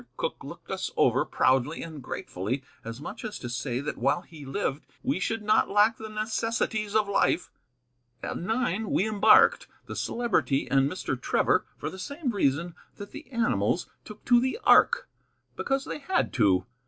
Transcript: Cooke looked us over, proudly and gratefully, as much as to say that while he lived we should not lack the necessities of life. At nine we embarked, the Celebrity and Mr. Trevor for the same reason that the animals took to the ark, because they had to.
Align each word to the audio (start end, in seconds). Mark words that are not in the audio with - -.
Cooke 0.17 0.43
looked 0.43 0.71
us 0.71 0.89
over, 0.97 1.25
proudly 1.25 1.83
and 1.83 2.01
gratefully, 2.01 2.63
as 2.83 2.99
much 2.99 3.23
as 3.23 3.37
to 3.37 3.47
say 3.47 3.79
that 3.81 3.99
while 3.99 4.21
he 4.23 4.45
lived 4.45 4.87
we 5.03 5.19
should 5.19 5.43
not 5.43 5.69
lack 5.69 5.97
the 5.99 6.09
necessities 6.09 6.95
of 6.95 7.07
life. 7.07 7.51
At 8.23 8.35
nine 8.35 8.89
we 8.89 9.07
embarked, 9.07 9.67
the 9.85 9.95
Celebrity 9.95 10.67
and 10.67 10.89
Mr. 10.89 11.21
Trevor 11.21 11.67
for 11.77 11.91
the 11.91 11.99
same 11.99 12.31
reason 12.31 12.73
that 12.95 13.11
the 13.11 13.29
animals 13.31 13.85
took 14.03 14.25
to 14.25 14.39
the 14.39 14.57
ark, 14.63 15.07
because 15.55 15.85
they 15.85 15.99
had 15.99 16.33
to. 16.33 16.65